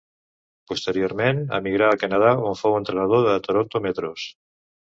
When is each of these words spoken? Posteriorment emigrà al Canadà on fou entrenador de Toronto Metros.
Posteriorment 0.71 1.41
emigrà 1.59 1.91
al 1.91 2.01
Canadà 2.05 2.33
on 2.53 2.59
fou 2.63 2.79
entrenador 2.81 3.25
de 3.29 3.39
Toronto 3.51 3.85
Metros. 3.87 4.29